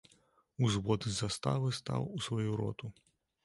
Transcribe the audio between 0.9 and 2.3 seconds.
з заставы стаў у